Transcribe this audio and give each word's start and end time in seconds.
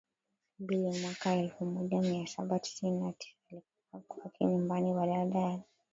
mbili 0.59 0.99
mwaka 1.01 1.33
elfu 1.33 1.65
moja 1.65 2.01
mia 2.01 2.27
saba 2.27 2.59
tisini 2.59 2.99
na 3.01 3.11
tisa 3.11 3.37
alikufa 3.93 3.99
kwake 4.29 4.45
nyumbani 4.45 4.93
Kabla 4.93 5.41
ya 5.41 5.59